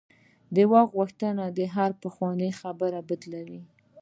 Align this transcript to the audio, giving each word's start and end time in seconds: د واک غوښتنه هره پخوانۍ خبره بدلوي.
د 0.55 0.57
واک 0.71 0.89
غوښتنه 0.97 1.43
هره 1.75 1.97
پخوانۍ 2.03 2.51
خبره 2.61 2.99
بدلوي. 3.09 3.61